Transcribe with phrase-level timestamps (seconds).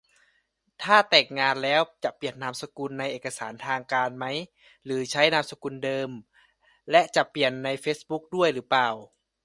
[0.83, 4.25] ถ้าแต่งงานแล้วจะเปลี่ยนนามสกุลในเอกสารทางการไหม
[4.85, 6.09] หรือใช้นามสกุลเดิม
[6.91, 8.89] และจะเปลี่ยนในเฟซบุ๊กด้วยรึเปล่า